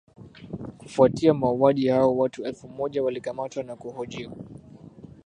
Kufuatia 0.77 1.33
mauaji 1.33 1.87
hayo 1.87 2.17
watu 2.17 2.43
elfu 2.43 2.67
moja 2.69 3.03
walikamatwa 3.03 3.63
na 3.63 3.75
kuhojiwa 3.75 4.33